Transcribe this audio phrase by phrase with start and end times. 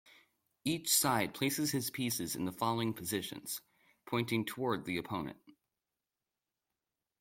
[0.65, 3.61] Each side places his pieces in the following positions,
[4.07, 5.37] pointing toward the opponent.